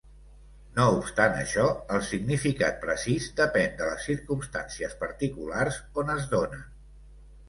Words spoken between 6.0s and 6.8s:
on es donen.